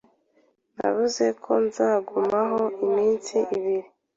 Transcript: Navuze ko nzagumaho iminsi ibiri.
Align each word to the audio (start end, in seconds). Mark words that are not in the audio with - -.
Navuze 0.77 1.25
ko 1.43 1.51
nzagumaho 1.65 2.61
iminsi 2.85 3.35
ibiri. 3.55 3.89